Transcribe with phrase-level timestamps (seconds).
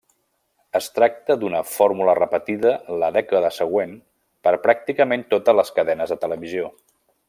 [0.77, 3.95] Es tracta d'una fórmula repetida la dècada següent
[4.49, 6.77] per pràcticament totes les cadenes de televisió.